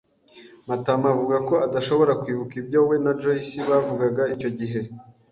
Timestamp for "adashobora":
1.67-2.17